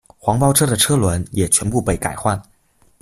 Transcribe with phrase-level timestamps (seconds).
[0.17, 2.41] 黄包车的车轮也全部被改换。